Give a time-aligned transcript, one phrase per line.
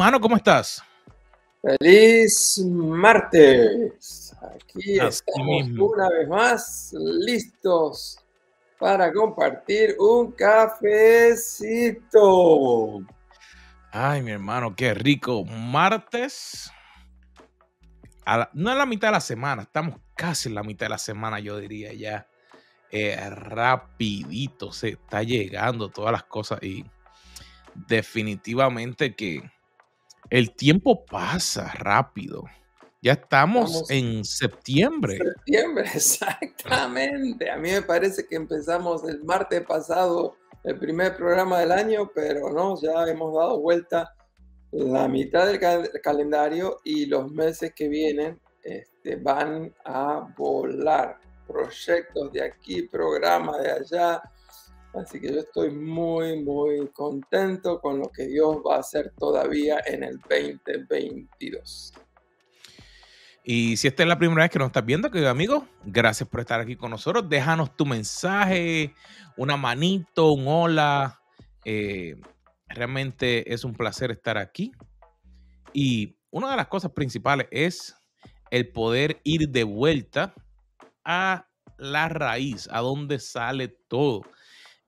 [0.00, 0.82] Hermano, ¿cómo estás?
[1.60, 4.34] Feliz martes.
[4.54, 8.18] Aquí estamos una vez más listos
[8.78, 11.82] para compartir un cafecito.
[13.92, 15.44] Ay, mi hermano, qué rico.
[15.44, 16.72] Martes.
[18.54, 21.40] no es la mitad de la semana, estamos casi en la mitad de la semana,
[21.40, 22.26] yo diría ya.
[22.90, 26.86] Eh, rapidito se está llegando todas las cosas y
[27.74, 29.42] definitivamente que
[30.30, 32.44] el tiempo pasa rápido.
[33.02, 35.18] Ya estamos, en septiembre.
[35.18, 37.50] Septiembre, exactamente.
[37.50, 42.50] A mí me parece que empezamos el martes pasado el primer programa del año, pero
[42.52, 44.14] no, ya hemos dado vuelta
[44.72, 45.58] la mitad del
[46.02, 51.18] calendario y los meses que vienen este, van a volar.
[51.46, 54.22] Proyectos de aquí, programas de allá,
[54.94, 59.80] Así que yo estoy muy, muy contento con lo que Dios va a hacer todavía
[59.86, 61.92] en el 2022.
[63.44, 66.40] Y si esta es la primera vez que nos estás viendo, querido amigo, gracias por
[66.40, 67.28] estar aquí con nosotros.
[67.28, 68.94] Déjanos tu mensaje,
[69.36, 71.20] una manito, un hola.
[71.64, 72.20] Eh,
[72.68, 74.72] realmente es un placer estar aquí.
[75.72, 77.94] Y una de las cosas principales es
[78.50, 80.34] el poder ir de vuelta
[81.04, 81.46] a
[81.78, 84.22] la raíz, a donde sale todo.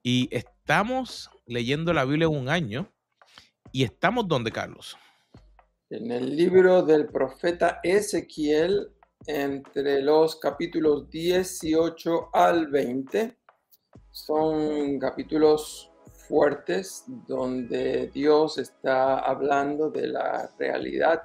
[0.05, 2.91] Y estamos leyendo la Biblia un año.
[3.71, 4.97] ¿Y estamos dónde, Carlos?
[5.89, 8.89] En el libro del profeta Ezequiel,
[9.25, 13.37] entre los capítulos 18 al 20.
[14.11, 15.89] Son capítulos
[16.27, 21.23] fuertes donde Dios está hablando de la realidad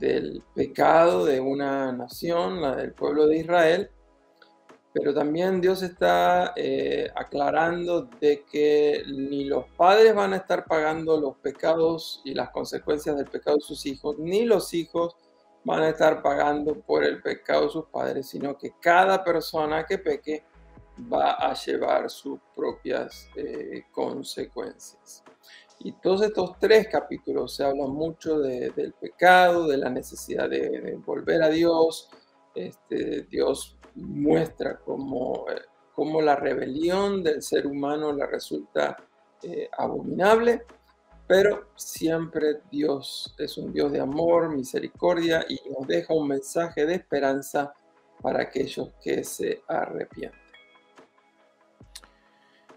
[0.00, 3.90] del pecado de una nación, la del pueblo de Israel,
[4.92, 11.18] pero también Dios está eh, aclarando de que ni los padres van a estar pagando
[11.18, 15.16] los pecados y las consecuencias del pecado de sus hijos, ni los hijos
[15.64, 19.98] van a estar pagando por el pecado de sus padres, sino que cada persona que
[19.98, 20.44] peque
[21.10, 25.22] va a llevar sus propias eh, consecuencias.
[25.78, 31.42] Y todos estos tres capítulos se hablan mucho del pecado, de la necesidad de, volver
[31.42, 32.08] a Dios.
[32.54, 35.62] Este, Dios muestra como, eh,
[35.94, 38.96] como la rebelión del ser humano le resulta
[39.42, 40.64] eh, abominable,
[41.26, 46.94] pero siempre Dios es un Dios de amor, misericordia y nos deja un mensaje de
[46.94, 47.72] esperanza
[48.20, 50.40] para aquellos que se arrepienten.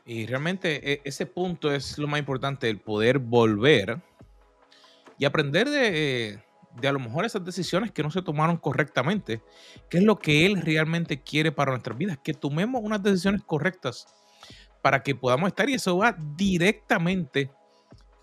[0.05, 3.99] Y realmente e, ese punto es lo más importante, el poder volver
[5.17, 6.39] y aprender de,
[6.79, 9.41] de a lo mejor esas decisiones que no se tomaron correctamente,
[9.89, 14.07] qué es lo que Él realmente quiere para nuestras vidas, que tomemos unas decisiones correctas
[14.81, 17.49] para que podamos estar y eso va directamente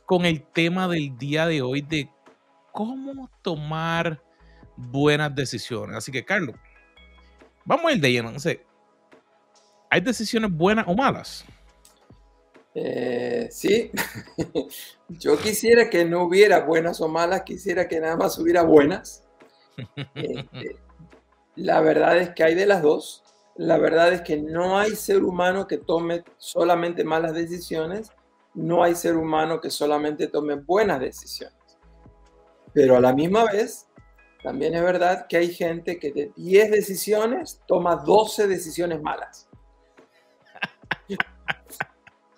[0.07, 2.11] con el tema del día de hoy de
[2.73, 4.23] cómo tomar
[4.77, 5.97] buenas decisiones.
[5.97, 6.57] Así que, Carlos,
[7.65, 8.31] vamos a ir de lleno.
[8.31, 8.65] No sé,
[9.91, 11.45] ¿hay decisiones buenas o malas?
[12.75, 13.91] Eh, sí,
[15.09, 19.25] yo quisiera que no hubiera buenas o malas, quisiera que nada más hubiera buenas.
[20.15, 20.77] Este,
[21.57, 23.23] la verdad es que hay de las dos.
[23.57, 28.11] La verdad es que no hay ser humano que tome solamente malas decisiones,
[28.55, 31.59] no hay ser humano que solamente tome buenas decisiones.
[32.73, 33.89] Pero a la misma vez,
[34.43, 39.49] también es verdad que hay gente que de 10 decisiones toma 12 decisiones malas.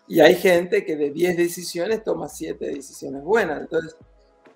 [0.07, 3.61] Y hay gente que de 10 decisiones toma 7 decisiones buenas.
[3.63, 3.97] Entonces,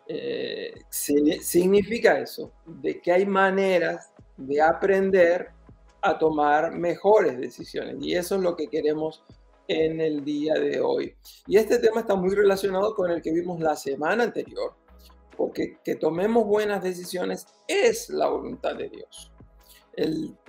[0.07, 5.51] eh, significa eso, de que hay maneras de aprender
[6.01, 7.97] a tomar mejores decisiones.
[8.01, 9.25] Y eso es lo que queremos
[9.69, 11.15] en el día de hoy.
[11.47, 14.75] Y este tema está muy relacionado con el que vimos la semana anterior,
[15.37, 19.33] porque que tomemos buenas decisiones es la voluntad de Dios.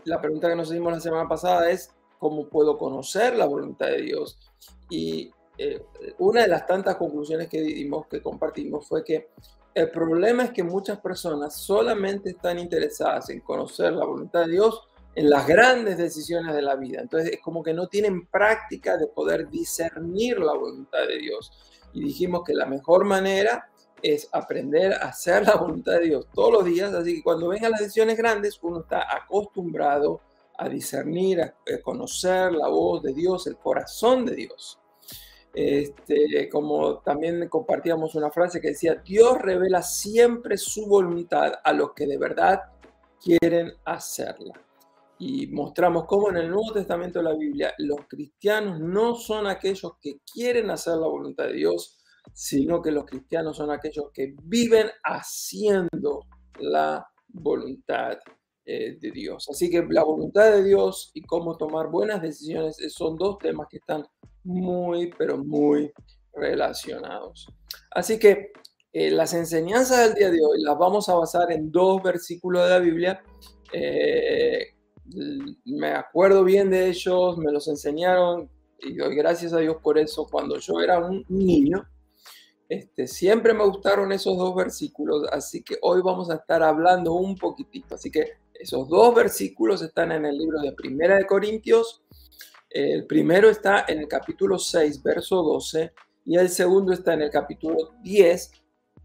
[0.05, 4.03] la pregunta que nos hicimos la semana pasada es, ¿cómo puedo conocer la voluntad de
[4.03, 4.48] Dios?
[4.89, 5.83] Y eh,
[6.19, 9.29] una de las tantas conclusiones que dimos, que compartimos, fue que
[9.73, 14.81] el problema es que muchas personas solamente están interesadas en conocer la voluntad de Dios
[15.15, 17.01] en las grandes decisiones de la vida.
[17.01, 21.51] Entonces es como que no tienen práctica de poder discernir la voluntad de Dios.
[21.93, 23.69] Y dijimos que la mejor manera
[24.01, 26.93] es aprender a hacer la voluntad de Dios todos los días.
[26.93, 30.21] Así que cuando vengan las decisiones grandes, uno está acostumbrado
[30.59, 34.79] a discernir, a conocer la voz de Dios, el corazón de Dios.
[35.53, 41.93] Este, como también compartíamos una frase que decía, Dios revela siempre su voluntad a los
[41.93, 42.61] que de verdad
[43.21, 44.53] quieren hacerla.
[45.17, 49.93] Y mostramos cómo en el Nuevo Testamento de la Biblia los cristianos no son aquellos
[49.99, 51.99] que quieren hacer la voluntad de Dios,
[52.33, 56.25] sino que los cristianos son aquellos que viven haciendo
[56.59, 58.17] la voluntad
[58.71, 59.49] eh, de Dios.
[59.49, 63.77] Así que la voluntad de Dios y cómo tomar buenas decisiones son dos temas que
[63.77, 64.05] están
[64.43, 65.91] muy, pero muy
[66.33, 67.47] relacionados.
[67.89, 68.51] Así que
[68.93, 72.69] eh, las enseñanzas del día de hoy las vamos a basar en dos versículos de
[72.69, 73.23] la Biblia.
[73.73, 74.75] Eh,
[75.65, 80.27] me acuerdo bien de ellos, me los enseñaron y doy gracias a Dios por eso
[80.29, 81.89] cuando yo era un niño.
[82.69, 87.35] Este, siempre me gustaron esos dos versículos, así que hoy vamos a estar hablando un
[87.35, 87.95] poquitito.
[87.95, 92.03] Así que esos dos versículos están en el libro de Primera de Corintios.
[92.69, 95.93] El primero está en el capítulo 6, verso 12,
[96.25, 98.51] y el segundo está en el capítulo 10,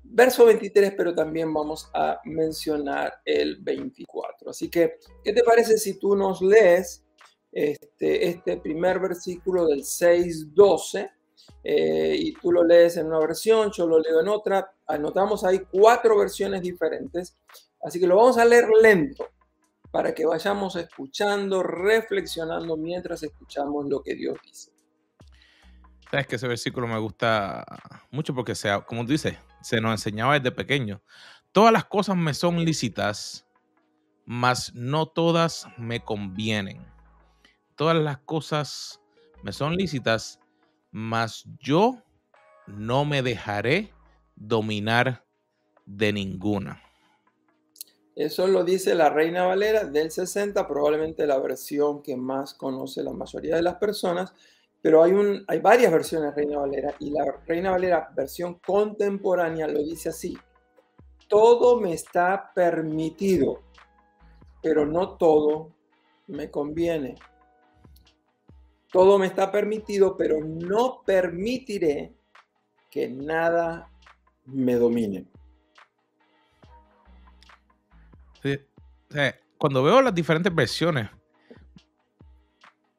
[0.02, 4.50] verso 23, pero también vamos a mencionar el 24.
[4.50, 7.04] Así que, ¿qué te parece si tú nos lees
[7.52, 11.10] este, este primer versículo del 6, 12?
[11.62, 14.74] Eh, y tú lo lees en una versión, yo lo leo en otra.
[14.88, 17.36] Anotamos ahí cuatro versiones diferentes,
[17.82, 19.28] así que lo vamos a leer lento
[19.94, 24.73] para que vayamos escuchando, reflexionando mientras escuchamos lo que Dios dice.
[26.11, 27.64] Sabes que ese versículo me gusta
[28.11, 31.00] mucho porque, sea, como tú dices, se nos enseñaba desde pequeño.
[31.52, 33.46] Todas las cosas me son lícitas,
[34.25, 36.85] mas no todas me convienen.
[37.76, 39.00] Todas las cosas
[39.44, 40.40] me son lícitas,
[40.90, 42.02] mas yo
[42.67, 43.93] no me dejaré
[44.35, 45.25] dominar
[45.87, 46.83] de ninguna.
[48.16, 53.12] Eso lo dice la Reina Valera del 60, probablemente la versión que más conoce la
[53.12, 54.32] mayoría de las personas,
[54.81, 55.12] pero hay,
[55.49, 60.37] hay varias versiones de Reina Valera y la Reina Valera versión contemporánea lo dice así,
[61.28, 63.62] todo me está permitido,
[64.62, 65.72] pero no todo
[66.28, 67.16] me conviene.
[68.93, 72.14] Todo me está permitido, pero no permitiré
[72.90, 73.90] que nada
[74.46, 75.26] me domine.
[79.58, 81.08] Cuando veo las diferentes versiones,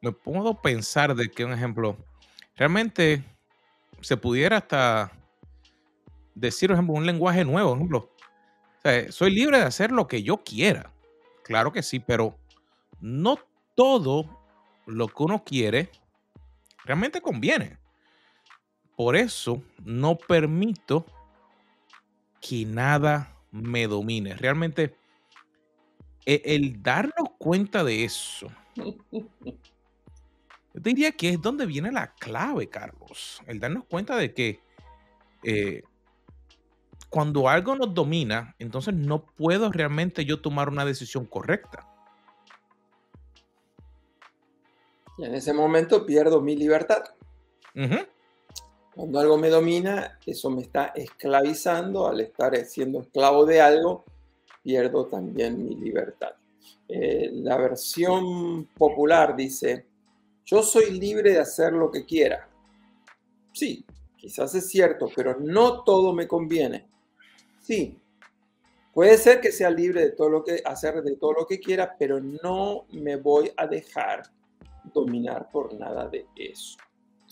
[0.02, 1.98] me pongo a pensar de que un ejemplo,
[2.56, 3.24] realmente
[4.02, 5.12] se pudiera hasta
[6.36, 8.12] decir, por ejemplo, un lenguaje nuevo, por ejemplo.
[9.12, 10.92] soy libre de hacer lo que yo quiera.
[11.44, 12.38] Claro que sí, pero
[13.00, 13.40] no
[13.76, 14.30] todo
[14.86, 15.90] lo que uno quiere
[16.84, 17.78] realmente conviene.
[18.96, 21.06] Por eso no permito
[22.42, 24.36] que nada me domine.
[24.36, 24.96] Realmente
[26.26, 28.94] e, el, darnos cuenta de eso, yo
[30.74, 33.42] diría que es donde viene la clave, Carlos.
[33.48, 34.60] El darnos cuenta de que
[35.44, 35.84] eh,
[37.10, 41.88] cuando algo nos domina, entonces no puedo realmente yo tomar una decisión correcta.
[45.18, 47.04] Y en ese momento pierdo mi libertad.
[48.94, 52.08] Cuando algo me domina, eso me está esclavizando.
[52.08, 54.04] Al estar siendo esclavo de algo,
[54.66, 56.32] pierdo también mi libertad.
[56.90, 59.86] Eh, la versión popular dice,
[60.44, 62.50] yo soy libre de hacer lo que quiera.
[63.54, 63.86] Sí,
[64.18, 66.88] quizás es cierto, pero no todo me conviene.
[67.60, 68.00] Sí,
[68.92, 71.96] puede ser que sea libre de todo lo que hacer de todo lo que quiera,
[72.00, 74.24] pero no me voy a dejar
[74.92, 76.80] dominar por nada de eso.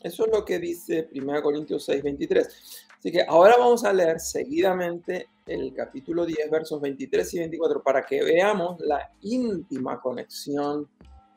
[0.04, 2.88] Eso es lo que dice 1 Corintios 6, 23.
[3.04, 8.06] Así que ahora vamos a leer seguidamente el capítulo 10, versos 23 y 24, para
[8.06, 10.88] que veamos la íntima conexión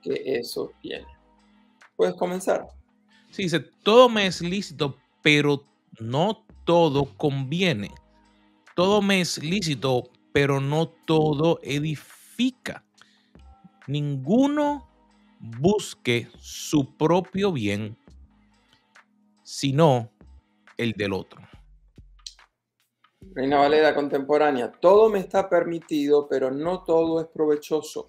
[0.00, 1.08] que eso tiene.
[1.96, 2.68] Puedes comenzar.
[3.32, 5.64] Sí, dice, todo me es lícito, pero
[5.98, 7.90] no todo conviene.
[8.76, 12.84] Todo me es lícito, pero no todo edifica.
[13.88, 14.88] Ninguno
[15.40, 17.96] busque su propio bien,
[19.42, 20.12] sino
[20.76, 21.42] el del otro.
[23.34, 28.06] Reina Valera contemporánea, todo me está permitido, pero no todo es provechoso.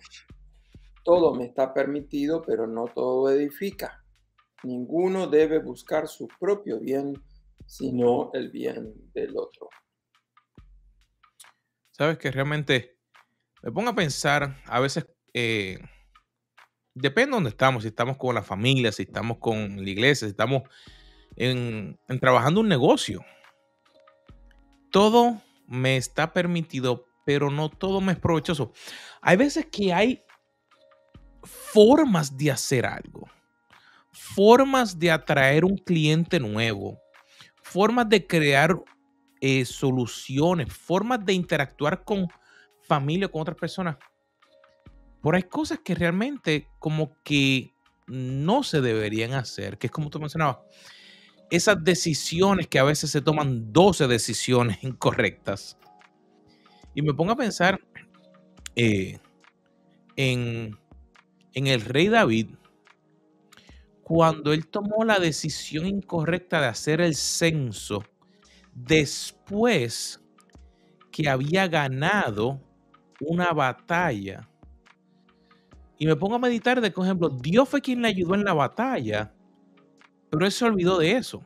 [1.04, 4.04] Todo me está permitido, pero no todo edifica.
[4.64, 7.14] Ninguno debe buscar su propio bien,
[7.66, 9.70] sino el bien del otro.
[11.92, 12.98] Sabes que realmente
[13.64, 15.80] me pongo a pensar, a veces eh,
[16.94, 20.32] depende de dónde estamos, si estamos con la familia, si estamos con la iglesia, si
[20.32, 20.64] estamos
[21.36, 23.24] en, trabajando un negocio.
[24.98, 28.74] Todo me está permitido, pero no todo me es provechoso.
[29.22, 30.24] Hay veces que hay
[31.44, 33.28] formas de hacer algo,
[34.12, 37.00] formas de atraer un cliente nuevo,
[37.62, 38.76] formas de crear
[39.40, 42.28] eh, soluciones, formas de interactuar con
[42.88, 43.98] familia, con otras personas
[45.22, 47.74] pero hay cosas que realmente como que
[48.08, 50.60] no se deberían hacer, que es como tú mencionabas.
[51.50, 55.78] Esas decisiones que a veces se toman 12 decisiones incorrectas.
[56.94, 57.80] Y me pongo a pensar
[58.76, 59.20] eh,
[60.16, 60.78] en,
[61.54, 62.50] en el rey David,
[64.04, 68.04] cuando él tomó la decisión incorrecta de hacer el censo
[68.74, 70.22] después
[71.12, 72.62] que había ganado
[73.20, 74.48] una batalla.
[75.98, 78.54] Y me pongo a meditar de, por ejemplo, Dios fue quien le ayudó en la
[78.54, 79.34] batalla,
[80.30, 81.44] pero él se olvidó de eso.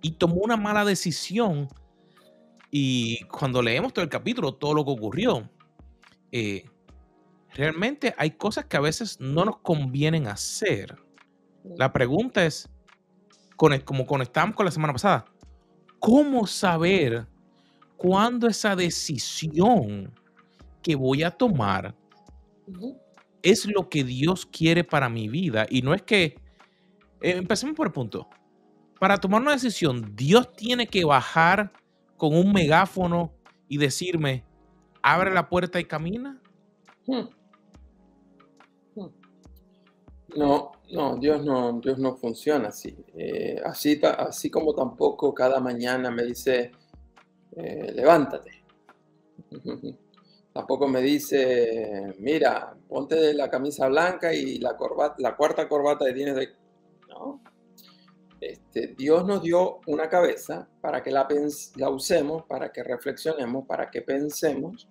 [0.00, 1.68] Y tomó una mala decisión.
[2.70, 5.48] Y cuando leemos todo el capítulo, todo lo que ocurrió,
[6.32, 6.64] eh,
[7.54, 10.96] realmente hay cosas que a veces no nos convienen hacer.
[11.76, 12.68] La pregunta es,
[13.84, 15.24] como conectamos con la semana pasada,
[16.00, 17.26] ¿cómo saber
[17.96, 20.12] cuándo esa decisión
[20.82, 21.94] que voy a tomar
[23.42, 25.66] es lo que Dios quiere para mi vida?
[25.70, 26.36] Y no es que,
[27.22, 28.28] eh, empecemos por el punto,
[28.98, 31.72] para tomar una decisión, Dios tiene que bajar
[32.16, 33.32] con un megáfono
[33.68, 34.44] y decirme,
[35.02, 36.40] abre la puerta y camina.
[37.06, 37.28] Hmm.
[38.94, 39.08] Hmm.
[40.36, 42.96] No, no, Dios no, Dios no funciona así.
[43.14, 44.00] Eh, así.
[44.04, 46.70] Así como tampoco cada mañana me dice,
[47.56, 48.62] eh, levántate.
[50.52, 56.12] tampoco me dice, mira, ponte la camisa blanca y la, corbata, la cuarta corbata que
[56.12, 56.61] tienes de...
[58.40, 61.28] Este, Dios nos dio una cabeza para que la,
[61.90, 64.88] usemos, para que reflexionemos, para que pensemos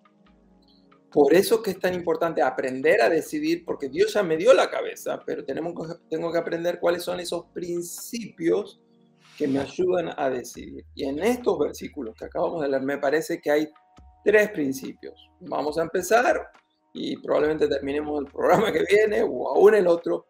[1.12, 4.70] por eso que es tan importante aprender a decidir, porque Dios ya me dio la
[4.70, 8.80] cabeza, pero tengo que aprender cuáles son esos principios
[9.38, 10.86] que me ayudan a decidir.
[10.96, 13.68] Y en estos versículos que acabamos de leer, me parece que hay
[14.24, 15.30] tres principios.
[15.42, 16.50] Vamos a empezar
[16.94, 20.28] y probablemente terminemos el programa que viene o aún el otro.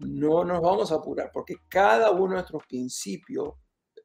[0.00, 3.54] No nos vamos a apurar, porque cada uno de nuestros principios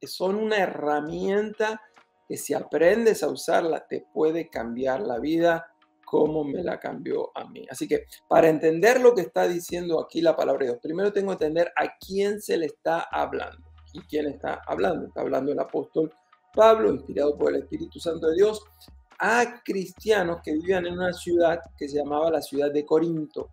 [0.01, 1.81] son una herramienta
[2.27, 5.67] que si aprendes a usarla te puede cambiar la vida
[6.05, 7.65] cómo me la cambió a mí.
[7.69, 11.29] Así que para entender lo que está diciendo aquí la palabra de Dios, primero tengo
[11.29, 13.65] que entender a quién se le está hablando.
[13.91, 15.07] ¿Y quién está hablando?
[15.07, 16.13] Está hablando el apóstol
[16.53, 18.63] Pablo, inspirado por el Espíritu Santo de Dios,
[19.19, 23.49] a cristianos que vivían en una ciudad que se llamaba la ciudad de Corinto.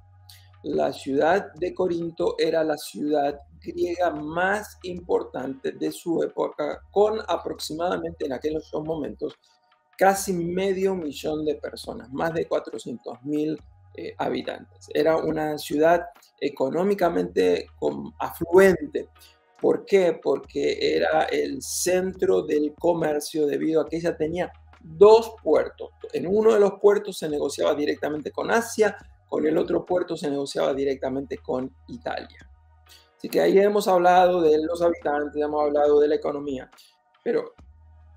[0.63, 8.27] La ciudad de Corinto era la ciudad griega más importante de su época, con aproximadamente
[8.27, 9.37] en aquellos momentos
[9.97, 13.61] casi medio millón de personas, más de 400 mil
[13.95, 14.89] eh, habitantes.
[14.95, 16.07] Era una ciudad
[16.41, 17.67] económicamente
[18.19, 19.09] afluente.
[19.61, 20.19] ¿Por qué?
[20.21, 25.91] Porque era el centro del comercio debido a que ella tenía dos puertos.
[26.13, 28.97] En uno de los puertos se negociaba directamente con Asia,
[29.33, 32.51] con el otro puerto se negociaba directamente con Italia.
[33.17, 36.71] Así que ahí hemos hablado de los habitantes, hemos hablado de la economía,
[37.25, 37.55] pero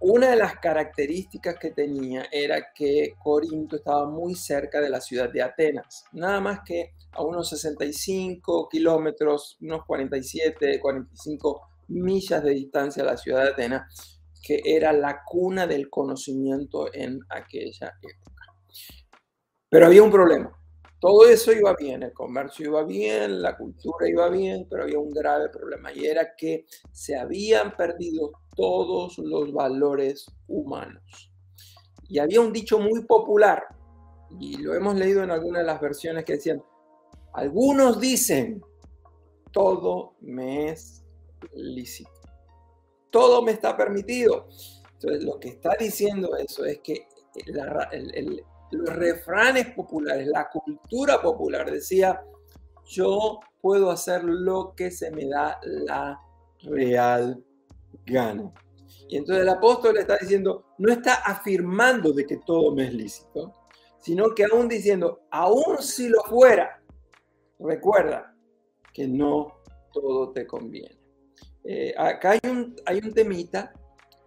[0.01, 5.29] una de las características que tenía era que Corinto estaba muy cerca de la ciudad
[5.31, 13.03] de Atenas, nada más que a unos 65 kilómetros, unos 47, 45 millas de distancia
[13.03, 18.43] de la ciudad de Atenas, que era la cuna del conocimiento en aquella época.
[19.69, 20.51] Pero había un problema.
[20.99, 25.11] Todo eso iba bien, el comercio iba bien, la cultura iba bien, pero había un
[25.11, 31.31] grave problema y era que se habían perdido todos los valores humanos.
[32.07, 33.63] Y había un dicho muy popular,
[34.39, 36.63] y lo hemos leído en algunas de las versiones que decían,
[37.33, 38.61] algunos dicen,
[39.51, 41.03] todo me es
[41.53, 42.09] lícito,
[43.09, 44.47] todo me está permitido.
[44.93, 47.07] Entonces, lo que está diciendo eso es que
[48.75, 52.21] los refranes populares, la cultura popular decía,
[52.85, 56.19] yo puedo hacer lo que se me da la
[56.63, 57.43] real
[58.05, 58.51] gana.
[59.07, 63.53] Y entonces el apóstol está diciendo, no está afirmando de que todo me es lícito,
[63.99, 66.81] sino que aún diciendo, aún si lo fuera,
[67.59, 68.35] recuerda
[68.93, 69.61] que no
[69.93, 70.99] todo te conviene.
[71.63, 73.73] Eh, acá hay un, hay un temita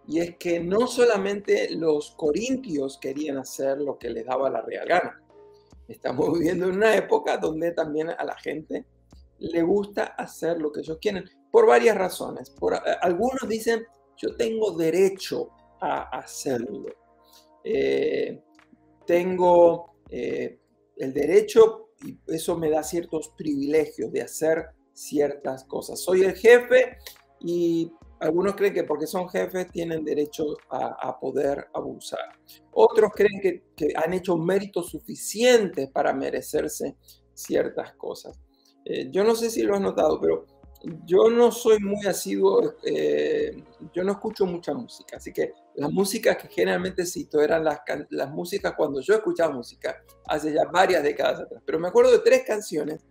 [0.09, 4.87] y es que no solamente los corintios querían hacer lo que les daba la real
[4.87, 5.21] gana.
[5.87, 8.85] Estamos viviendo en una época donde también a la gente
[9.37, 12.49] le gusta hacer lo que ellos quieren por varias razones.
[12.49, 13.85] Por, eh, algunos dicen,
[14.17, 16.87] yo tengo derecho a hacerlo.
[17.63, 18.41] Eh,
[19.05, 20.57] tengo eh,
[20.97, 25.99] el derecho y eso me da ciertos privilegios de hacer ciertas cosas.
[25.99, 26.97] Soy el jefe
[27.41, 32.37] y algunos creen que porque son jefes tienen derecho a, poder abusar.
[32.71, 36.95] Otros creen que, que, han hecho méritos suficientes para merecerse
[37.33, 38.39] ciertas cosas.
[39.11, 40.45] yo no sé si lo has notado, pero
[41.05, 46.37] yo no soy muy asiduo, eh, yo no escucho mucha música, así que las músicas
[46.37, 51.41] que generalmente cito eran las, las músicas cuando yo escuchaba música, hace ya varias décadas
[51.41, 53.01] atrás, pero me acuerdo de tres canciones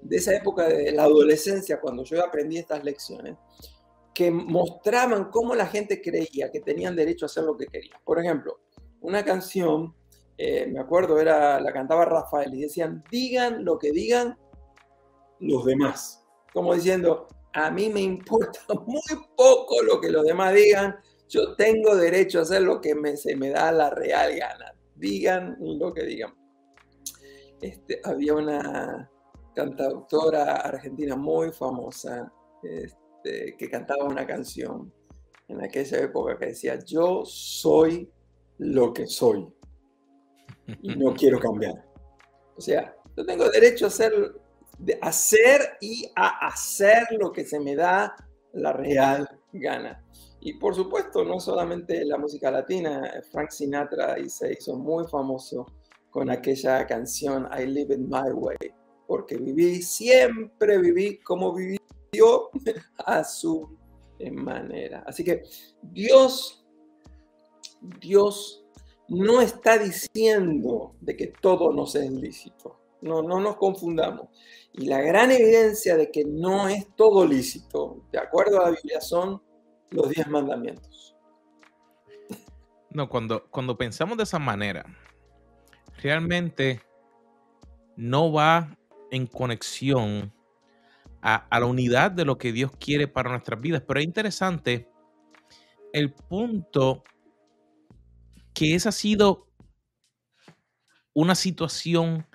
[0.00, 3.36] de esa época de la adolescencia, cuando yo aprendí estas lecciones,
[4.16, 7.98] que mostraban cómo la gente creía que tenían derecho a hacer lo que querían.
[8.02, 8.60] Por ejemplo,
[9.02, 9.94] una canción,
[10.38, 14.38] eh, me acuerdo, era la cantaba Rafael y decían, digan lo que digan
[15.40, 16.24] los demás.
[16.54, 19.02] Como diciendo, a mí me importa muy
[19.36, 20.96] poco lo que los demás digan,
[21.28, 24.74] yo tengo derecho a hacer lo que me, se me da la real gana.
[24.94, 26.34] Digan lo que digan.
[27.60, 29.10] Este, había una
[29.54, 32.32] cantautora argentina muy famosa
[32.62, 33.05] este,
[33.58, 34.92] que cantaba una canción
[35.48, 38.10] en aquella época que decía, yo soy
[38.58, 39.46] lo que soy
[40.82, 41.84] y no quiero cambiar.
[42.56, 44.12] O sea, yo tengo derecho a hacer,
[45.00, 48.14] hacer y a hacer lo que se me da
[48.52, 50.02] la real gana.
[50.40, 55.66] Y por supuesto, no solamente la música latina, Frank Sinatra se hizo muy famoso
[56.10, 58.56] con aquella canción I Live in My Way
[59.06, 61.54] porque viví, siempre viví como
[62.98, 63.76] a su
[64.32, 65.04] manera.
[65.06, 65.42] Así que
[65.82, 66.64] Dios,
[68.00, 68.64] Dios
[69.08, 72.80] no está diciendo de que todo nos es lícito.
[73.02, 74.28] No, no nos confundamos.
[74.72, 79.00] Y la gran evidencia de que no es todo lícito, de acuerdo a la Biblia,
[79.00, 79.42] son
[79.90, 81.14] los diez mandamientos.
[82.90, 84.86] No, cuando, cuando pensamos de esa manera,
[86.02, 86.80] realmente
[87.96, 88.76] no va
[89.10, 90.32] en conexión
[91.28, 93.82] a, la unidad de lo que Dios quiere para nuestras vidas.
[93.86, 94.88] Pero es interesante
[95.92, 97.02] el punto
[98.54, 99.48] que esa ha sido
[101.12, 102.28] una situación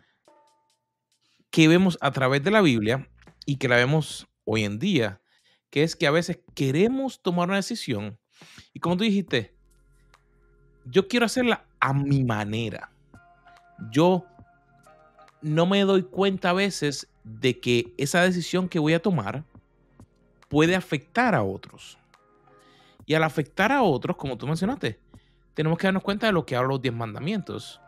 [1.50, 3.10] que vemos a través de la Biblia
[3.46, 5.22] y que la vemos hoy en día,
[5.70, 8.20] que es que a veces queremos tomar una decisión
[8.74, 9.56] y como tú dijiste,
[10.86, 12.92] yo quiero hacerla a mi manera.
[13.92, 14.26] Yo
[15.42, 19.44] no me doy cuenta a veces de que esa decisión que voy a tomar
[20.50, 21.98] puede afectar a otros.
[23.06, 25.00] Y al afectar a otros, como tú mencionaste,
[25.54, 27.82] tenemos que darnos cuenta de lo que hablan los diez mandamientos.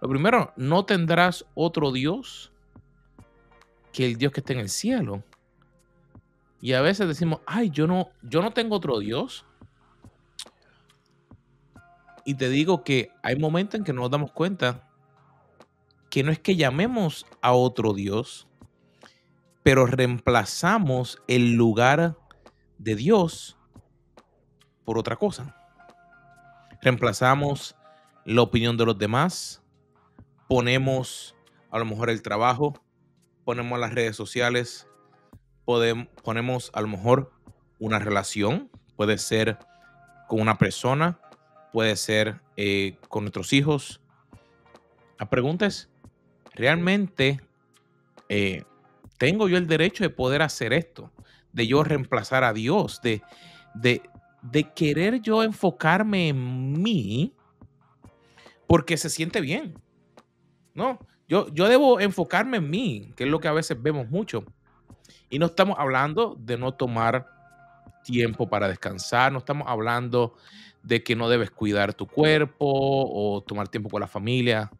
[0.00, 2.52] Lo primero, no tendrás otro Dios
[3.92, 5.22] que el Dios que está en el cielo.
[6.60, 9.44] Y a veces decimos, ay, yo no, yo no tengo otro Dios.
[12.24, 14.89] Y te digo que hay momentos en que no nos damos cuenta
[16.10, 18.48] que no es que llamemos a otro Dios,
[19.62, 22.16] pero reemplazamos el lugar
[22.78, 23.56] de Dios
[24.84, 25.56] por otra cosa.
[26.82, 27.76] Reemplazamos
[28.24, 29.62] la opinión de los demás,
[30.48, 31.36] ponemos
[31.70, 32.74] a lo mejor el trabajo,
[33.44, 34.88] ponemos las redes sociales,
[35.64, 37.32] ponemos a lo mejor
[37.78, 39.58] una relación, puede ser
[40.26, 41.20] con una persona,
[41.72, 44.00] puede ser eh, con nuestros hijos.
[45.18, 45.89] La pregunta es,
[46.60, 47.40] realmente
[48.28, 48.62] eh,
[49.18, 51.10] tengo yo el derecho de poder hacer esto,
[51.52, 53.22] de yo reemplazar a Dios, de,
[53.74, 54.02] de,
[54.74, 57.34] querer yo enfocarme en mí
[58.66, 59.74] porque se siente bien.
[60.74, 64.44] No, yo, yo debo enfocarme en mí, que es lo que a veces vemos mucho.
[65.28, 67.26] Y no estamos hablando de no tomar
[68.04, 70.34] tiempo para descansar, no estamos hablando
[70.82, 74.70] de que no debes cuidar tu cuerpo o tomar tiempo con la familia.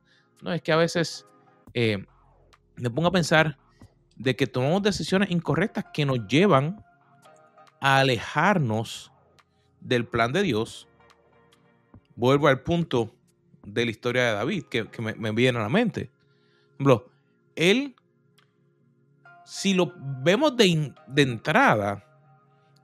[0.43, 1.27] No, es que a veces
[1.75, 2.05] eh,
[2.77, 3.59] me pongo a pensar
[4.17, 6.85] de que tomamos decisiones incorrectas que nos llevan
[7.81, 9.13] a alejarnos
[9.81, 10.89] del plan de Dios.
[12.17, 13.15] Vuelvo al punto
[13.65, 16.11] de la historia de David que, me, viene a la mente.
[16.79, 17.11] Por
[17.57, 17.95] él,
[19.45, 22.05] si lo vemos de, de entrada,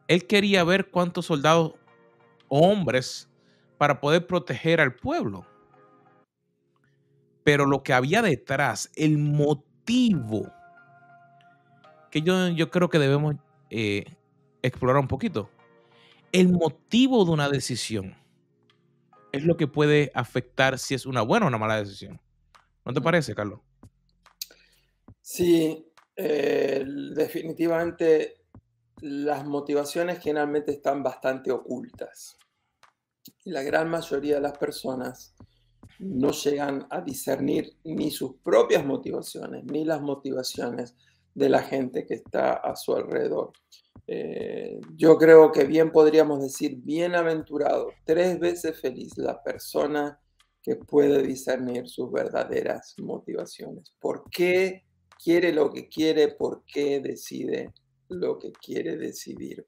[0.08, 1.74] él quería ver cuántos soldados
[2.48, 3.28] hombres
[3.78, 5.46] para poder proteger al pueblo
[7.46, 10.52] pero lo que había detrás, el motivo,
[12.10, 13.36] que yo, yo creo que debemos
[13.70, 14.04] eh,
[14.62, 15.48] explorar un poquito.
[16.32, 18.16] El motivo de una decisión
[19.30, 22.20] es lo que puede afectar si es una buena o una mala decisión.
[22.84, 23.60] ¿No te parece, Carlos?
[25.20, 28.44] Sí, eh, definitivamente
[29.02, 32.38] las motivaciones generalmente están bastante ocultas.
[33.44, 35.36] Y la gran mayoría de las personas
[35.98, 40.94] no llegan a discernir ni sus propias motivaciones, ni las motivaciones
[41.34, 43.52] de la gente que está a su alrededor.
[44.06, 50.20] Eh, yo creo que bien podríamos decir, bienaventurado, tres veces feliz la persona
[50.62, 53.94] que puede discernir sus verdaderas motivaciones.
[54.00, 54.84] ¿Por qué
[55.22, 56.28] quiere lo que quiere?
[56.28, 57.72] ¿Por qué decide
[58.08, 59.66] lo que quiere decidir.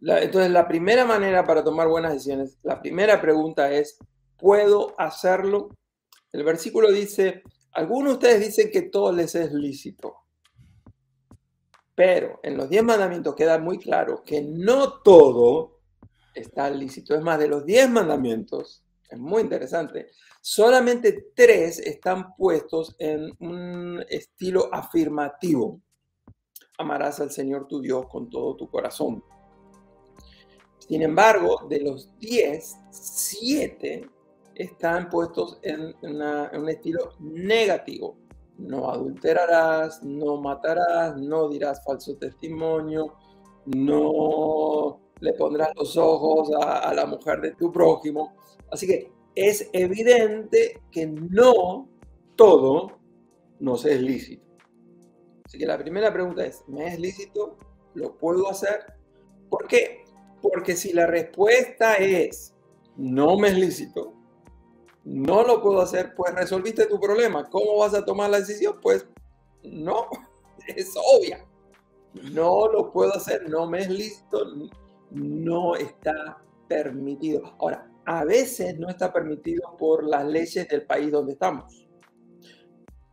[0.00, 3.96] entonces, la primera manera para tomar buenas decisiones, la primera pregunta es,
[4.44, 5.70] ¿puedo hacerlo?
[6.30, 10.16] El versículo dice, algunos de ustedes dicen que todo les es lícito,
[11.94, 15.80] pero en los diez mandamientos queda muy claro que no todo
[16.34, 17.14] está lícito.
[17.14, 20.08] Es más, de los diez mandamientos, es muy interesante,
[20.42, 25.80] solamente tres están puestos en un estilo afirmativo.
[26.76, 29.24] Amarás al Señor tu Dios con todo tu corazón.
[30.86, 34.10] Sin embargo, de los diez, siete
[34.54, 38.16] están puestos en, un estilo negativo.
[38.58, 43.14] No adulterarás, no matarás, no dirás falso testimonio,
[43.66, 48.34] no le pondrás los ojos a, la mujer de tu prójimo.
[48.70, 51.88] Así que es evidente que no
[52.36, 52.98] todo
[53.58, 54.44] nos es lícito.
[55.44, 57.56] Así que la primera pregunta es, ¿me es lícito?
[57.94, 58.84] ¿Lo puedo hacer?
[59.50, 60.04] ¿Por qué?
[60.40, 62.54] Porque si la respuesta es,
[62.96, 64.14] no me es lícito,
[65.04, 67.44] no lo puedo hacer, pues resolviste tu problema.
[67.50, 68.78] ¿Cómo vas a tomar la decisión?
[68.80, 69.06] Pues
[69.62, 70.08] no,
[70.66, 71.44] es obvia.
[72.32, 74.70] No lo puedo hacer, no me es listo,
[75.10, 76.38] no está
[76.68, 77.54] permitido.
[77.58, 81.86] Ahora, a veces no está permitido por las leyes del país donde estamos.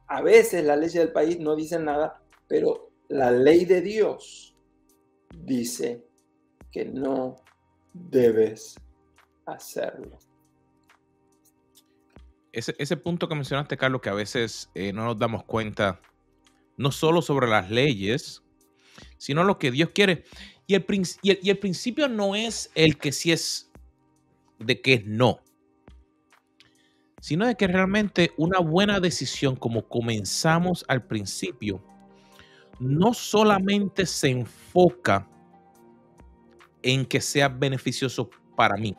[0.08, 4.56] A veces las leyes del país no dicen nada, pero la ley de Dios
[5.36, 6.06] dice
[6.72, 7.38] que no
[7.94, 8.76] debes
[9.46, 10.20] hacerlo
[12.52, 16.02] ese, punto que mencionaste, Carlos, que a veces eh, no nos damos cuenta,
[16.78, 18.44] no solo sobre las leyes,
[19.18, 20.26] sino lo que Dios quiere.
[20.68, 20.86] Y el,
[21.22, 23.72] y el, principio no es el que sí es
[24.60, 25.40] de que es no,
[27.20, 31.84] sino de que realmente una buena decisión, como comenzamos al principio,
[32.80, 35.28] no solamente se enfoca
[36.84, 38.96] en que sea beneficioso para mí,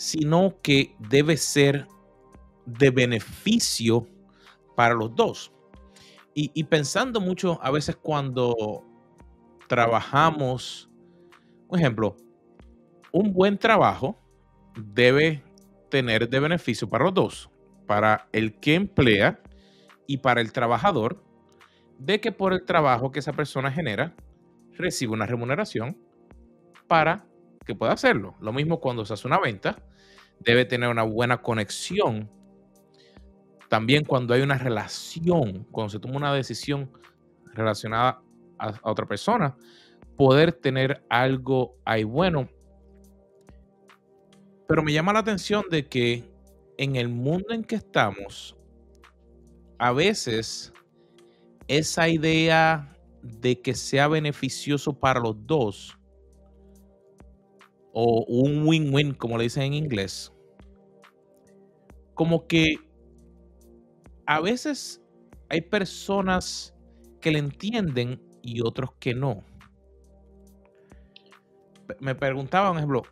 [0.00, 1.86] sino que debe ser
[2.64, 4.06] de beneficio
[4.74, 5.52] para los dos.
[6.32, 8.82] Y, pensando mucho a veces cuando
[9.68, 10.88] trabajamos,
[11.68, 12.16] por ejemplo,
[13.12, 14.18] un buen trabajo
[14.74, 15.42] debe
[15.90, 17.50] tener de beneficio para los dos,
[17.86, 19.42] para el que emplea
[20.06, 21.22] y para el trabajador,
[21.98, 24.14] de que por el trabajo que esa persona genera
[24.78, 25.98] recibe una remuneración
[26.88, 27.26] para
[27.70, 28.34] que pueda hacerlo.
[28.40, 29.80] Lo mismo cuando se hace una venta,
[30.40, 32.28] debe tener una buena conexión.
[33.68, 36.90] También cuando hay una relación, cuando se toma una decisión
[37.54, 38.22] relacionada
[38.58, 39.56] a, otra persona,
[40.16, 42.48] poder tener algo ahí bueno.
[44.66, 46.28] Pero me llama la atención de que
[46.76, 48.56] en el mundo en que estamos,
[49.78, 50.72] a veces
[51.68, 55.99] esa idea de que sea beneficioso para los dos
[57.92, 60.32] o un win-win, como le dicen en inglés,
[62.14, 62.76] como que
[64.26, 65.02] a veces
[65.48, 66.74] hay personas
[67.20, 69.42] que le entienden y otros que no.
[71.98, 73.02] Me preguntaba, por ejemplo,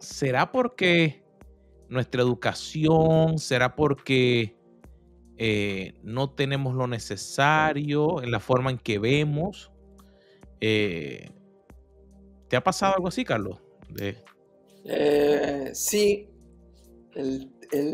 [0.00, 1.22] ¿será porque
[1.88, 4.56] nuestra educación, será porque
[5.36, 9.70] eh, no tenemos lo necesario en la forma en que vemos?
[10.60, 11.30] Eh,
[12.50, 13.60] ¿Te ha pasado algo así, Carlos?
[14.84, 16.28] Eh, sí.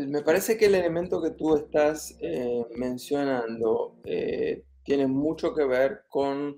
[0.07, 6.05] me parece que el elemento que tú estás eh, mencionando eh, tiene mucho que ver
[6.09, 6.57] con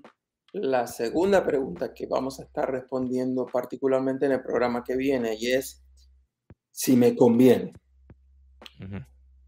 [0.52, 5.52] la segunda pregunta que vamos a estar respondiendo particularmente en el programa que viene y
[5.52, 5.84] es
[6.70, 7.74] si me conviene.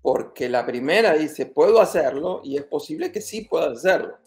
[0.03, 4.19] Porque la primera dice, puedo hacerlo y es posible que sí pueda hacerlo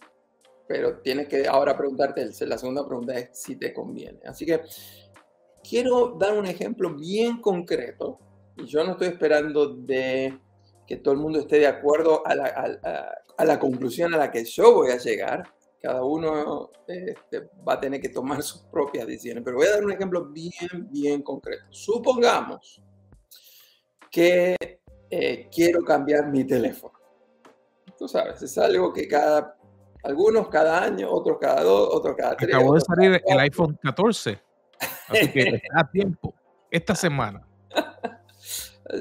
[0.68, 4.20] pero tienes que ahora preguntarte, la segunda pregunta es si te conviene.
[4.26, 4.62] Así que
[5.68, 8.20] quiero dar un ejemplo bien concreto,
[8.58, 10.40] y yo no estoy esperando de
[10.88, 14.46] que todo el mundo esté de acuerdo a la, a, la conclusión a la que
[14.46, 15.44] yo voy a llegar.
[15.82, 19.86] Cada uno este, va a tener que tomar sus propias decisiones, pero voy a dar
[19.86, 21.66] un ejemplo bien, bien concreto.
[21.70, 22.82] Supongamos
[24.10, 24.56] que
[25.10, 26.94] eh, quiero cambiar mi teléfono.
[27.98, 29.56] Tú sabes, es algo que cada
[30.06, 32.54] algunos cada año, otros cada dos, otros cada tres.
[32.54, 34.40] Acabó de salir el iPhone 14.
[35.08, 36.34] Así que está a tiempo.
[36.70, 37.48] Esta semana.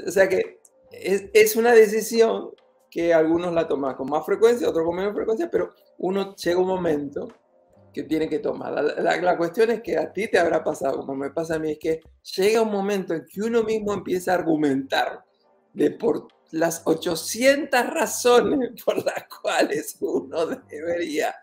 [0.06, 2.50] o sea que es, una decisión
[2.90, 6.68] que algunos la toman con más frecuencia, otros con menos frecuencia, pero uno llega un
[6.68, 7.28] momento
[7.92, 8.72] que tiene que tomar.
[8.72, 11.72] La, la, cuestión es que a ti te habrá pasado, como me pasa a mí,
[11.72, 12.00] es que
[12.36, 15.24] llega un momento en que uno mismo empieza a argumentar
[15.72, 21.34] de por las 800 razones por las cuales uno debería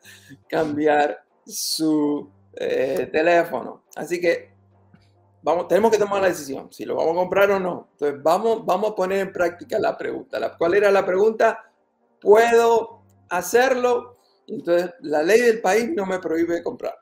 [0.47, 3.83] cambiar su eh, teléfono.
[3.95, 4.53] Así que
[5.41, 7.89] vamos, tenemos que tomar la decisión, si lo vamos a comprar o no.
[7.93, 10.55] Entonces vamos, vamos a poner en práctica la pregunta.
[10.57, 11.71] ¿Cuál era la pregunta?
[12.19, 14.17] ¿Puedo hacerlo?
[14.47, 16.95] Entonces la ley del país no me prohíbe comprar.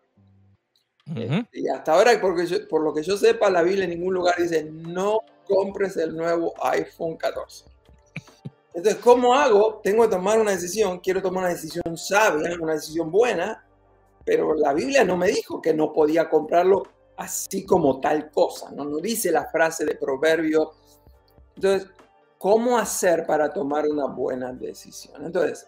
[1.51, 4.63] Y hasta ahora, porque por lo que yo sepa, la Biblia en ningún lugar dice
[4.63, 7.65] no compres el nuevo iPhone 14.
[8.79, 9.81] Entonces, ¿cómo hago?
[9.83, 13.61] Tengo que tomar una decisión, quiero tomar una decisión sabia, una decisión buena,
[14.23, 16.83] pero la Biblia no me dijo que no podía comprarlo
[17.17, 20.71] así como tal cosa, no, no dice la frase de proverbio.
[21.55, 21.89] Entonces,
[22.37, 25.25] ¿cómo hacer para tomar una buena decisión?
[25.25, 25.67] Entonces,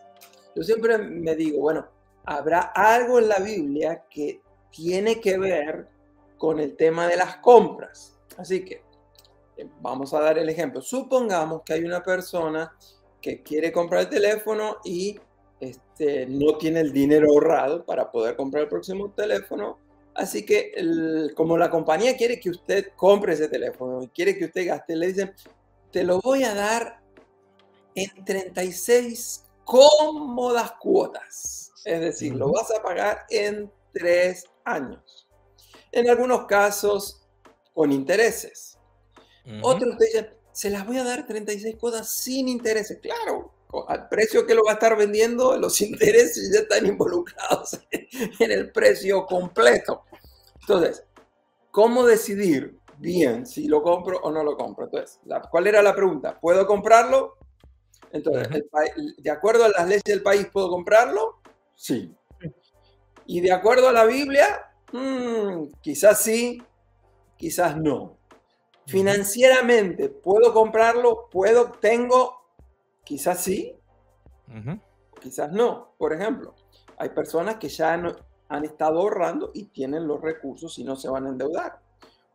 [0.56, 1.86] yo siempre me digo, bueno,
[2.24, 5.89] habrá algo en la Biblia que tiene que ver
[6.38, 8.17] con el tema de las compras.
[8.38, 8.82] Así que
[9.58, 10.82] eh, vamos a dar el ejemplo.
[10.82, 12.74] Supongamos que hay una persona
[13.22, 15.20] que quiere comprar el teléfono y
[15.60, 19.78] este, no tiene el dinero ahorrado para poder comprar el próximo teléfono.
[20.14, 20.74] Así que
[21.36, 25.08] como la compañía quiere que usted compre ese teléfono y quiere que usted gaste, le
[25.08, 25.34] dicen,
[25.92, 27.00] te lo voy a dar
[27.96, 31.72] en 36 cómodas cuotas.
[31.86, 35.28] Es decir, lo vas a pagar en tres años.
[35.92, 37.22] En algunos casos,
[37.74, 38.78] con intereses.
[39.64, 43.00] Otros te dicen, se las voy a dar 36 cuotas sin intereses.
[43.02, 43.52] Claro,
[43.88, 47.80] al precio que lo va a estar vendiendo, los intereses ya están involucrados
[48.40, 50.04] en el precio completo.
[50.62, 51.04] Entonces,
[51.72, 54.86] ¿cómo decidir bien si lo compro o no lo compro?
[54.86, 56.40] Entonces, ¿cuál era la pregunta?
[56.40, 57.38] ¿Puedo comprarlo?
[58.12, 58.64] Entonces,
[59.18, 61.40] ¿de acuerdo a las leyes del país puedo comprarlo?
[61.76, 62.14] Sí.
[63.26, 64.72] ¿Y de acuerdo a la Biblia?
[64.92, 66.62] Mm, quizás sí,
[67.38, 68.18] quizás no.
[68.91, 71.30] Financieramente, ¿puedo comprarlo?
[71.32, 71.71] ¿Puedo?
[71.71, 72.41] ¿Tengo?
[73.04, 73.75] Quizás sí,
[75.21, 75.95] quizás no.
[75.97, 76.54] Por ejemplo,
[76.97, 81.25] hay personas que ya han estado ahorrando y tienen los recursos y no se van
[81.25, 81.80] a endeudar.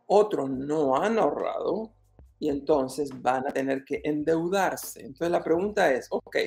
[0.07, 1.91] Otros no han ahorrado
[2.39, 5.01] y entonces van a tener que endeudarse.
[5.01, 6.37] Entonces la pregunta es, ok,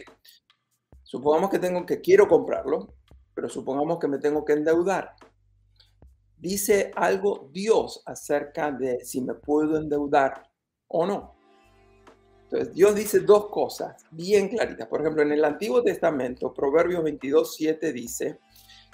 [1.02, 2.94] supongamos que tengo que quiero comprarlo,
[3.34, 5.14] pero supongamos que me tengo que endeudar.
[6.40, 10.50] Dice algo Dios acerca de si me puedo endeudar
[10.88, 11.35] o no.
[12.44, 14.88] Entonces, Dios dice dos cosas bien claritas.
[14.88, 18.40] Por ejemplo, en el Antiguo Testamento, Proverbios 22, 7 dice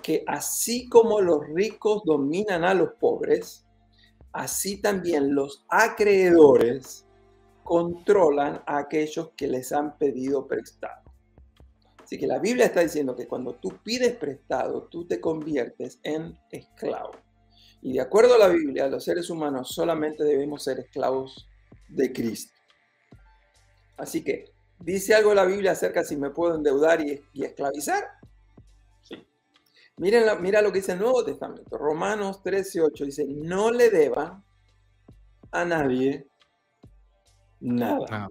[0.03, 3.65] que así como los ricos dominan a los pobres,
[4.33, 7.07] así también los acreedores
[7.63, 11.03] controlan a aquellos que les han pedido prestado.
[12.03, 16.39] Así que la Biblia está diciendo que cuando tú pides prestado, tú te conviertes en
[16.51, 17.26] esclavo.
[17.87, 21.49] Y de acuerdo a la Biblia, los seres humanos solamente debemos ser esclavos
[21.87, 22.53] de Cristo.
[23.97, 28.03] Así que, ¿dice algo la Biblia acerca de si me puedo endeudar y, esclavizar?
[29.03, 29.25] Sí.
[29.99, 31.79] Miren mira lo que dice el Nuevo Testamento.
[31.79, 34.43] Romanos 13:8 dice, no le deba
[35.53, 36.27] a nadie
[37.61, 38.29] nada.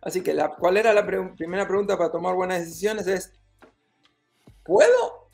[0.00, 3.06] Así que, la, ¿cuál era la primera pregunta para tomar buenas decisiones?
[3.08, 3.34] Es,
[4.64, 5.28] ¿puedo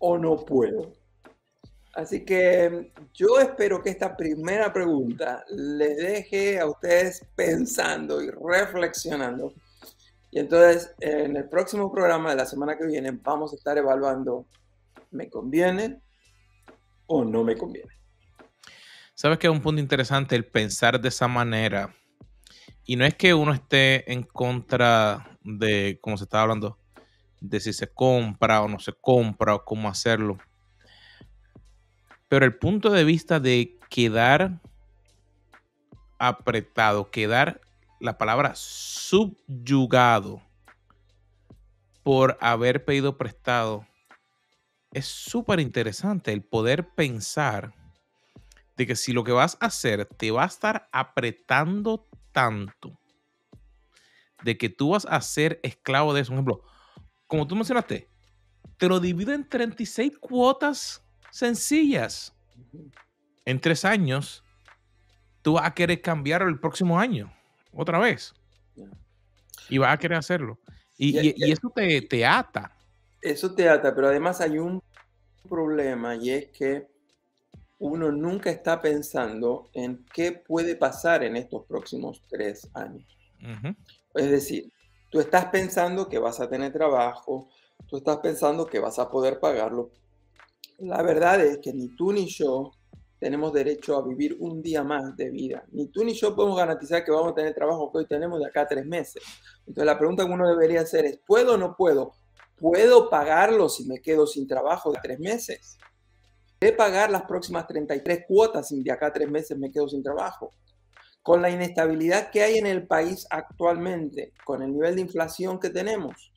[0.00, 0.92] o no puedo?
[1.94, 9.54] Así que yo espero que esta primera pregunta les deje a ustedes pensando y reflexionando.
[10.32, 14.46] Y entonces en el próximo programa de la semana que viene vamos a estar evaluando,
[15.12, 16.00] ¿me conviene
[17.06, 17.92] o no me conviene?
[19.14, 21.94] Sabes que es un punto interesante el pensar de esa manera.
[22.84, 26.76] Y no es que uno esté en contra de, como se estaba hablando,
[27.40, 30.38] de si se compra o no se compra o cómo hacerlo
[32.28, 34.60] pero el punto de vista de quedar
[36.18, 37.60] apretado, quedar
[38.00, 40.42] la palabra subyugado
[42.02, 43.86] por haber pedido prestado,
[44.92, 47.74] es súper interesante el poder pensar
[48.76, 52.98] de que si lo que vas a hacer te va a estar apretando tanto,
[54.42, 56.30] de que tú vas a ser esclavo de eso.
[56.30, 56.62] Por ejemplo,
[57.26, 58.08] como tú mencionaste,
[58.76, 61.03] te lo divido en 36 cuotas
[61.34, 62.32] sencillas.
[63.44, 64.44] En tres años,
[65.42, 67.34] tú vas a querer cambiarlo el próximo año,
[67.72, 68.32] otra vez.
[69.68, 70.58] Y vas a querer hacerlo.
[70.96, 72.70] Y, eso te, te ata.
[73.20, 74.80] Eso te ata, pero además hay un
[75.48, 76.86] problema y es que
[77.78, 83.04] uno nunca está pensando en qué puede pasar en estos próximos tres años.
[84.14, 84.72] Es decir,
[85.10, 87.48] tú estás pensando que vas a tener trabajo,
[87.88, 89.90] tú estás pensando que vas a poder pagarlo,
[90.78, 92.72] la verdad es que ni tú ni yo
[93.18, 95.64] tenemos derecho a vivir un día más de vida.
[95.72, 98.46] Ni tú ni yo podemos garantizar que vamos a tener trabajo que hoy tenemos de
[98.46, 99.22] acá a tres meses.
[99.60, 102.12] Entonces la pregunta que uno debería hacer es, ¿puedo o no puedo?
[102.56, 105.78] ¿Puedo pagarlo si me quedo sin trabajo de tres meses?
[106.60, 110.02] ¿De pagar las próximas 33 cuotas si de acá a tres meses me quedo sin
[110.02, 110.50] trabajo?
[111.22, 115.70] Con la inestabilidad que hay en el país actualmente, con el nivel de inflación que
[115.70, 116.32] tenemos,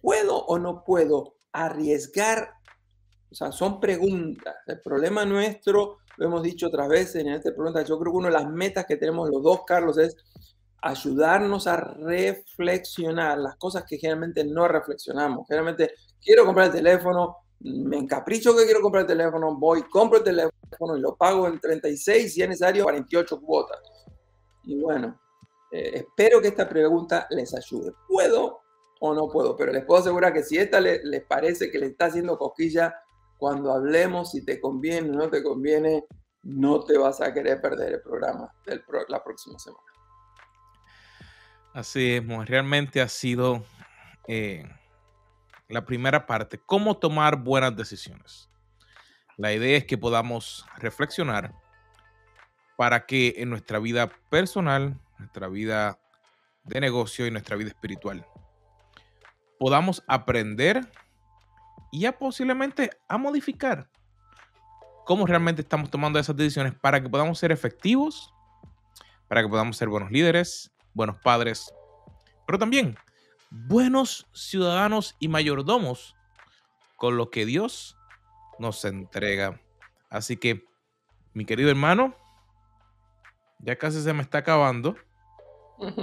[0.00, 2.57] ¿puedo o no puedo arriesgar?
[3.30, 4.56] O sea, son preguntas.
[4.66, 8.28] El problema nuestro, lo hemos dicho otras veces en esta pregunta, yo creo que una
[8.28, 10.16] de las metas que tenemos los dos, Carlos, es
[10.80, 15.46] ayudarnos a reflexionar las cosas que generalmente no reflexionamos.
[15.46, 20.24] Generalmente quiero comprar el teléfono, me encapricho que quiero comprar el teléfono, voy, compro el
[20.24, 23.78] teléfono y lo pago en 36, si es necesario, 48 cuotas.
[24.64, 25.18] Y bueno,
[25.72, 27.92] eh, espero que esta pregunta les ayude.
[28.06, 28.60] ¿Puedo
[29.00, 29.56] o no puedo?
[29.56, 32.94] Pero les puedo asegurar que si esta les, parece que le está haciendo cosquilla,
[33.38, 36.04] cuando hablemos si te conviene o no te conviene,
[36.42, 39.84] no te vas a querer perder el programa de la próxima semana.
[41.72, 43.62] Así es, realmente ha sido
[44.26, 44.64] eh,
[45.68, 48.48] la primera parte, cómo tomar buenas decisiones.
[49.36, 51.54] La idea es que podamos reflexionar
[52.76, 55.98] para que en nuestra vida personal, nuestra vida
[56.64, 58.26] de negocio y nuestra vida espiritual
[59.58, 60.80] podamos aprender
[61.90, 63.88] y ya posiblemente a modificar
[65.04, 68.32] cómo realmente estamos tomando esas decisiones para que podamos ser efectivos,
[69.26, 71.72] para que podamos ser buenos líderes, buenos padres,
[72.46, 72.96] pero también
[73.50, 76.14] buenos ciudadanos y mayordomos
[76.96, 77.96] con lo que Dios
[78.58, 79.60] nos entrega.
[80.10, 80.64] Así que,
[81.32, 82.14] mi querido hermano,
[83.60, 84.96] ya casi se me está acabando.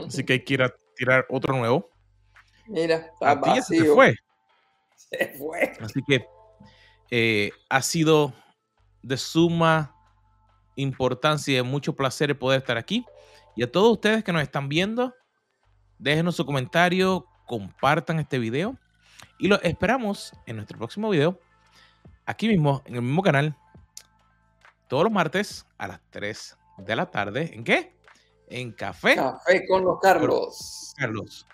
[0.07, 1.89] Así que hay que ir a tirar otro nuevo.
[2.67, 4.15] Mira, está se fue.
[5.09, 5.73] Se fue.
[5.81, 6.25] Así que
[7.11, 8.33] eh, ha sido
[9.01, 9.95] de suma
[10.75, 13.05] importancia y de mucho placer poder estar aquí.
[13.55, 15.13] Y a todos ustedes que nos están viendo,
[15.97, 18.77] déjenos su comentario, compartan este video
[19.37, 21.39] y lo esperamos en nuestro próximo video,
[22.25, 23.55] aquí mismo, en el mismo canal,
[24.87, 27.51] todos los martes a las 3 de la tarde.
[27.53, 27.95] ¿En qué?
[28.47, 29.15] En Café.
[29.15, 30.93] Café con los Carlos.
[30.97, 31.47] Carlos.